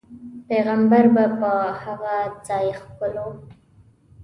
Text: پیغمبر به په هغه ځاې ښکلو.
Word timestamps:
پیغمبر 0.47 1.05
به 1.15 1.25
په 1.39 1.51
هغه 1.83 2.15
ځاې 2.47 2.69
ښکلو. 2.79 3.27